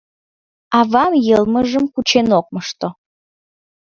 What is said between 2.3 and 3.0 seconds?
ок мошто.